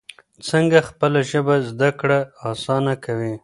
[0.49, 2.19] څنګه خپله ژبه زده کړه
[2.49, 3.33] اسانه کوي؟